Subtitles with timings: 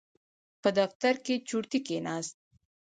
[0.61, 2.35] په دفتر کې چورتي کېناست.